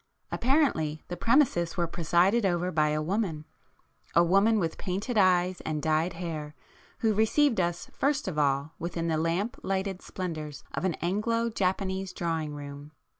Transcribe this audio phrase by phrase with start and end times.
[0.31, 5.61] Apparently, the premises were presided [p 106] over by a woman,—a woman with painted eyes
[5.61, 6.55] and dyed hair
[7.01, 12.13] who received us first of all within the lamp lighted splendours of an Anglo Japanese
[12.13, 12.93] drawing room.